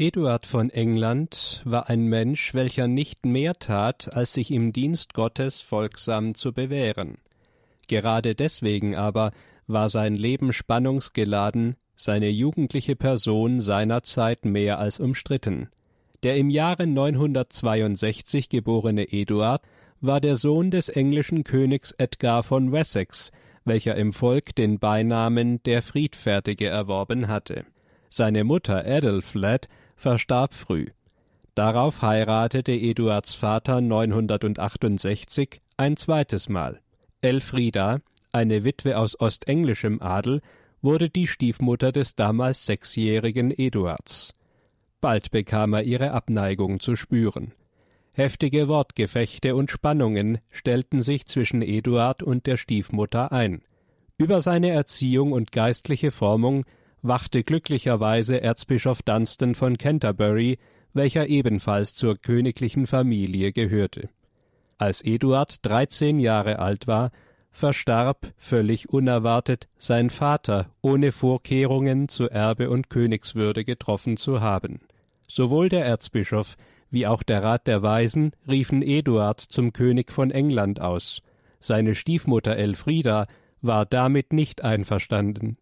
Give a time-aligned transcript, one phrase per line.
[0.00, 5.60] Eduard von England war ein Mensch, welcher nicht mehr tat, als sich im Dienst Gottes
[5.60, 7.18] folgsam zu bewähren.
[7.86, 9.32] Gerade deswegen aber
[9.66, 15.68] war sein Leben spannungsgeladen, seine jugendliche Person seinerzeit mehr als umstritten.
[16.22, 19.60] Der im Jahre 962 geborene Eduard
[20.00, 23.32] war der Sohn des englischen Königs Edgar von Wessex,
[23.66, 27.66] welcher im Volk den Beinamen der Friedfertige erworben hatte.
[28.08, 29.68] Seine Mutter Adelfled
[30.00, 30.86] verstarb früh.
[31.54, 36.80] Darauf heiratete Eduards Vater 968 ein zweites Mal.
[37.20, 38.00] Elfrida,
[38.32, 40.40] eine Witwe aus ostenglischem Adel,
[40.80, 44.34] wurde die Stiefmutter des damals sechsjährigen Eduards.
[45.02, 47.52] Bald bekam er ihre Abneigung zu spüren.
[48.12, 53.62] Heftige Wortgefechte und Spannungen stellten sich zwischen Eduard und der Stiefmutter ein.
[54.16, 56.64] Über seine Erziehung und geistliche Formung
[57.02, 60.58] wachte glücklicherweise Erzbischof Dunstan von Canterbury,
[60.92, 64.08] welcher ebenfalls zur königlichen Familie gehörte.
[64.78, 67.10] Als Eduard dreizehn Jahre alt war,
[67.52, 74.80] verstarb völlig unerwartet sein Vater, ohne Vorkehrungen zu Erbe und Königswürde getroffen zu haben.
[75.28, 76.56] Sowohl der Erzbischof
[76.90, 81.22] wie auch der Rat der Weisen riefen Eduard zum König von England aus.
[81.60, 83.26] Seine Stiefmutter Elfrida
[83.62, 85.56] war damit nicht einverstanden.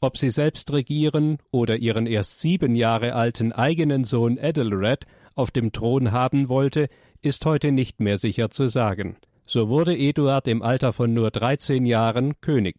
[0.00, 5.72] Ob sie selbst regieren oder ihren erst sieben Jahre alten eigenen Sohn Ethelred auf dem
[5.72, 6.88] Thron haben wollte,
[7.20, 9.16] ist heute nicht mehr sicher zu sagen.
[9.44, 12.76] So wurde Eduard im Alter von nur dreizehn Jahren König.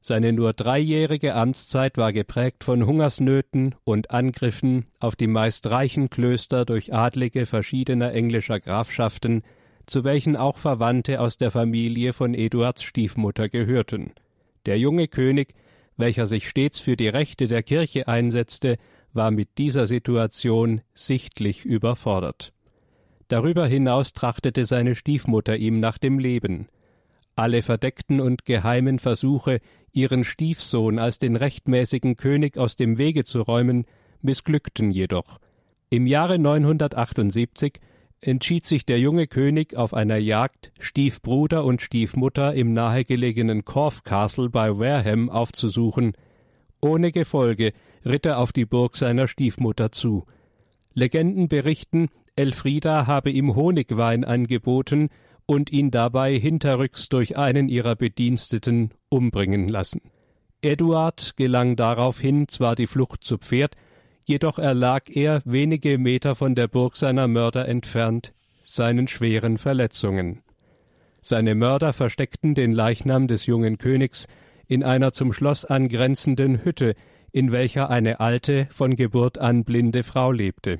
[0.00, 6.64] Seine nur dreijährige Amtszeit war geprägt von Hungersnöten und Angriffen auf die meist reichen Klöster
[6.64, 9.42] durch Adlige verschiedener englischer Grafschaften,
[9.86, 14.12] zu welchen auch Verwandte aus der Familie von Eduards Stiefmutter gehörten.
[14.66, 15.54] Der junge König
[15.96, 18.76] welcher sich stets für die Rechte der Kirche einsetzte,
[19.12, 22.52] war mit dieser Situation sichtlich überfordert.
[23.28, 26.68] Darüber hinaus trachtete seine Stiefmutter ihm nach dem Leben.
[27.36, 29.60] Alle verdeckten und geheimen Versuche,
[29.92, 33.86] ihren Stiefsohn als den rechtmäßigen König aus dem Wege zu räumen,
[34.20, 35.38] missglückten jedoch.
[35.90, 37.80] Im Jahre 978
[38.26, 44.48] entschied sich der junge König auf einer Jagd, Stiefbruder und Stiefmutter im nahegelegenen Corfe Castle
[44.48, 46.12] bei Wareham aufzusuchen.
[46.80, 47.72] Ohne Gefolge
[48.04, 50.24] ritt er auf die Burg seiner Stiefmutter zu.
[50.94, 55.08] Legenden berichten, Elfrida habe ihm Honigwein angeboten
[55.46, 60.00] und ihn dabei hinterrücks durch einen ihrer Bediensteten umbringen lassen.
[60.62, 63.76] Eduard gelang daraufhin zwar die Flucht zu Pferd,
[64.24, 68.32] jedoch erlag er wenige Meter von der Burg seiner Mörder entfernt
[68.64, 70.42] seinen schweren Verletzungen.
[71.20, 74.26] Seine Mörder versteckten den Leichnam des jungen Königs
[74.66, 76.94] in einer zum Schloss angrenzenden Hütte,
[77.32, 80.78] in welcher eine alte, von Geburt an blinde Frau lebte.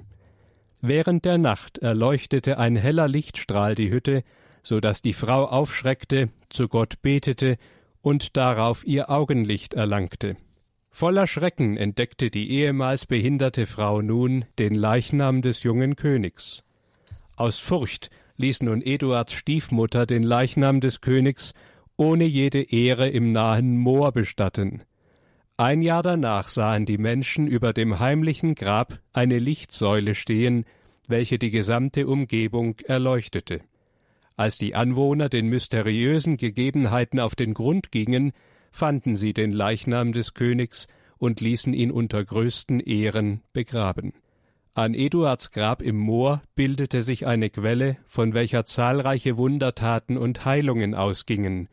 [0.81, 4.23] Während der Nacht erleuchtete ein heller Lichtstrahl die Hütte,
[4.63, 7.57] so dass die Frau aufschreckte, zu Gott betete
[8.03, 10.37] und darauf ihr Augenlicht erlangte.
[10.97, 16.63] Voller Schrecken entdeckte die ehemals behinderte Frau nun den Leichnam des jungen Königs.
[17.35, 21.53] Aus Furcht ließ nun Eduards Stiefmutter den Leichnam des Königs
[21.97, 24.85] ohne jede Ehre im nahen Moor bestatten.
[25.57, 30.65] Ein Jahr danach sahen die Menschen über dem heimlichen Grab eine Lichtsäule stehen,
[31.09, 33.63] welche die gesamte Umgebung erleuchtete.
[34.37, 38.33] Als die Anwohner den mysteriösen Gegebenheiten auf den Grund gingen,
[38.75, 44.13] fanden sie den Leichnam des Königs und ließen ihn unter größten Ehren begraben.
[44.75, 50.97] An Eduards Grab im Moor bildete sich eine Quelle, von welcher zahlreiche Wundertaten und Heilungen
[50.97, 51.69] ausgingen.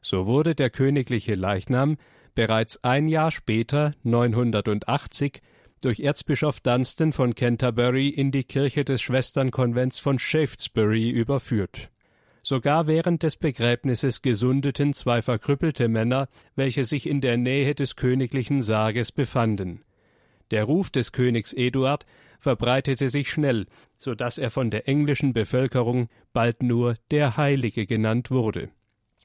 [0.00, 1.96] So wurde der königliche Leichnam
[2.36, 5.42] bereits ein Jahr später, 980,
[5.82, 11.90] durch Erzbischof Dunstan von Canterbury in die Kirche des Schwesternkonvents von Shaftesbury überführt.
[12.48, 18.62] Sogar während des Begräbnisses gesundeten zwei verkrüppelte Männer, welche sich in der Nähe des königlichen
[18.62, 19.82] Sarges befanden.
[20.52, 22.06] Der Ruf des Königs Eduard
[22.38, 23.66] verbreitete sich schnell,
[23.98, 28.68] so dass er von der englischen Bevölkerung bald nur der Heilige genannt wurde.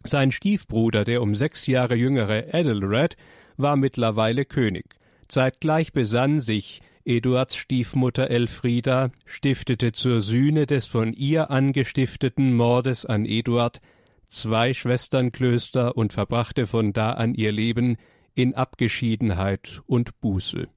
[0.03, 3.17] Sein Stiefbruder, der um sechs Jahre jüngere Ethelred,
[3.56, 4.95] war mittlerweile König.
[5.27, 13.25] Zeitgleich besann sich Eduards Stiefmutter Elfrida stiftete zur Sühne des von ihr angestifteten Mordes an
[13.25, 13.81] Eduard
[14.27, 17.98] zwei Schwesternklöster und verbrachte von da an ihr Leben
[18.33, 20.68] in Abgeschiedenheit und Buße.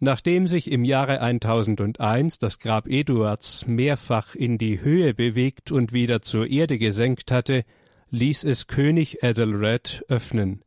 [0.00, 6.20] Nachdem sich im Jahre 1001 das Grab Eduards mehrfach in die Höhe bewegt und wieder
[6.20, 7.64] zur Erde gesenkt hatte,
[8.10, 10.62] ließ es König Ethelred öffnen.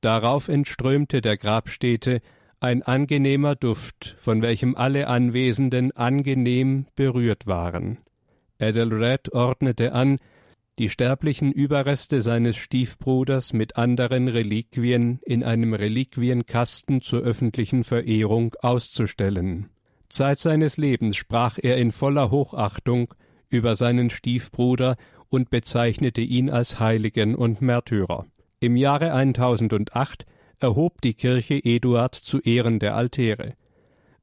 [0.00, 2.22] Darauf entströmte der Grabstätte
[2.60, 7.98] ein angenehmer Duft, von welchem alle Anwesenden angenehm berührt waren.
[8.58, 10.18] Ethelred ordnete an,
[10.78, 19.70] die sterblichen Überreste seines Stiefbruders mit anderen Reliquien in einem Reliquienkasten zur öffentlichen Verehrung auszustellen.
[20.08, 23.14] Zeit seines Lebens sprach er in voller Hochachtung
[23.48, 24.96] über seinen Stiefbruder
[25.28, 28.26] und bezeichnete ihn als Heiligen und Märtyrer.
[28.60, 30.26] Im Jahre 1008
[30.60, 33.54] erhob die Kirche Eduard zu Ehren der Altäre.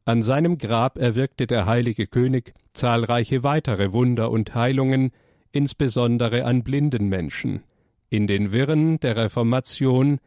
[0.06, 5.12] An seinem Grab erwirkte der heilige König zahlreiche weitere Wunder und Heilungen,
[5.52, 7.64] insbesondere an blinden Menschen.
[8.10, 10.20] In den Wirren der Reformation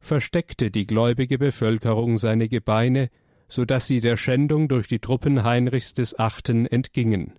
[0.00, 3.10] versteckte die gläubige Bevölkerung seine Gebeine,
[3.48, 7.34] so dass sie der Schändung durch die Truppen Heinrichs des Achten entgingen.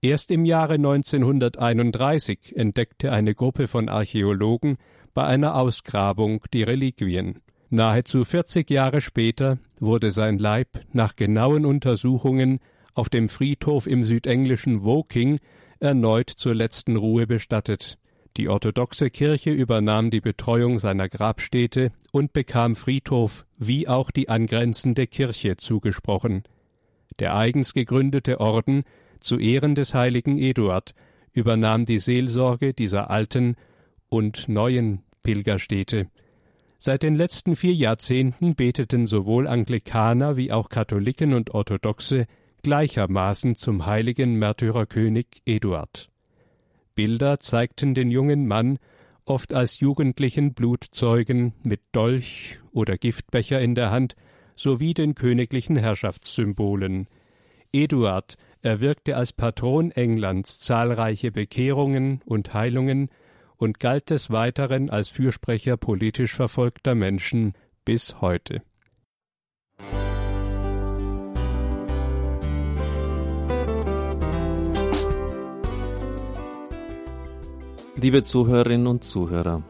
[0.00, 4.78] Erst im Jahre 1931 entdeckte eine Gruppe von Archäologen
[5.14, 7.40] bei einer Ausgrabung die Reliquien.
[7.70, 12.60] Nahezu 40 Jahre später wurde sein Leib nach genauen Untersuchungen
[12.94, 15.38] auf dem Friedhof im südenglischen Woking
[15.80, 17.98] erneut zur letzten Ruhe bestattet.
[18.36, 25.06] Die orthodoxe Kirche übernahm die Betreuung seiner Grabstätte und bekam Friedhof wie auch die angrenzende
[25.06, 26.42] Kirche zugesprochen.
[27.18, 28.84] Der eigens gegründete Orden
[29.20, 30.94] zu Ehren des heiligen Eduard
[31.32, 33.56] übernahm die Seelsorge dieser alten
[34.12, 36.08] und neuen Pilgerstätte.
[36.78, 42.26] Seit den letzten vier Jahrzehnten beteten sowohl Anglikaner wie auch Katholiken und Orthodoxe
[42.62, 46.10] gleichermaßen zum heiligen Märtyrerkönig Eduard.
[46.94, 48.78] Bilder zeigten den jungen Mann
[49.24, 54.14] oft als jugendlichen Blutzeugen mit Dolch oder Giftbecher in der Hand
[54.56, 57.08] sowie den königlichen Herrschaftssymbolen.
[57.72, 63.08] Eduard erwirkte als Patron Englands zahlreiche Bekehrungen und Heilungen
[63.62, 67.52] und galt des Weiteren als Fürsprecher politisch verfolgter Menschen
[67.84, 68.62] bis heute.
[77.94, 79.62] Liebe Zuhörerinnen und Zuhörer,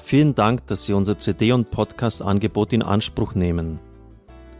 [0.00, 3.78] vielen Dank, dass Sie unser CD- und Podcast-Angebot in Anspruch nehmen.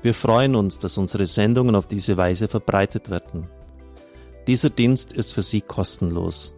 [0.00, 3.48] Wir freuen uns, dass unsere Sendungen auf diese Weise verbreitet werden.
[4.46, 6.57] Dieser Dienst ist für Sie kostenlos.